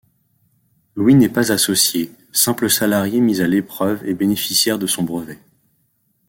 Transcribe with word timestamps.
Louis 0.95 1.13
n'est 1.13 1.29
pas 1.29 1.51
associé, 1.51 2.09
simple 2.31 2.71
salarié 2.71 3.19
mis 3.19 3.39
à 3.41 3.47
l'épreuve 3.47 4.03
et 4.07 4.15
bénéficiaire 4.15 4.79
de 4.79 4.87
son 4.87 5.03
brevet. 5.03 5.37